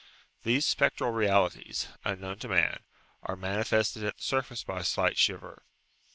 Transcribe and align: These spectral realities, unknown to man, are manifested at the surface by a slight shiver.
These 0.41 0.65
spectral 0.65 1.11
realities, 1.11 1.87
unknown 2.03 2.39
to 2.39 2.47
man, 2.47 2.79
are 3.21 3.35
manifested 3.35 4.03
at 4.03 4.17
the 4.17 4.23
surface 4.23 4.63
by 4.63 4.79
a 4.79 4.83
slight 4.83 5.15
shiver. 5.15 5.61